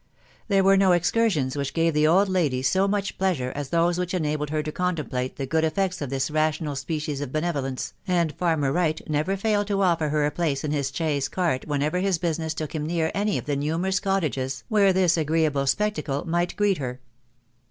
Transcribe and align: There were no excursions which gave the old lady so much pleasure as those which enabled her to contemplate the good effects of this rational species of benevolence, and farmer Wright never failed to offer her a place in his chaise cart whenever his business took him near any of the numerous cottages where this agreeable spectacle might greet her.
There 0.47 0.63
were 0.63 0.77
no 0.77 0.93
excursions 0.93 1.55
which 1.55 1.75
gave 1.75 1.93
the 1.93 2.07
old 2.07 2.27
lady 2.27 2.63
so 2.63 2.87
much 2.87 3.19
pleasure 3.19 3.53
as 3.55 3.69
those 3.69 3.99
which 3.99 4.15
enabled 4.15 4.49
her 4.49 4.63
to 4.63 4.71
contemplate 4.71 5.35
the 5.35 5.45
good 5.45 5.63
effects 5.63 6.01
of 6.01 6.09
this 6.09 6.31
rational 6.31 6.75
species 6.75 7.21
of 7.21 7.31
benevolence, 7.31 7.93
and 8.07 8.33
farmer 8.33 8.71
Wright 8.71 8.99
never 9.07 9.37
failed 9.37 9.67
to 9.67 9.83
offer 9.83 10.09
her 10.09 10.25
a 10.25 10.31
place 10.31 10.63
in 10.63 10.71
his 10.71 10.91
chaise 10.91 11.27
cart 11.29 11.67
whenever 11.67 11.99
his 11.99 12.17
business 12.17 12.55
took 12.55 12.73
him 12.73 12.83
near 12.83 13.11
any 13.13 13.37
of 13.37 13.45
the 13.45 13.55
numerous 13.55 13.99
cottages 13.99 14.63
where 14.69 14.91
this 14.91 15.17
agreeable 15.17 15.67
spectacle 15.67 16.27
might 16.27 16.55
greet 16.55 16.79
her. 16.79 16.99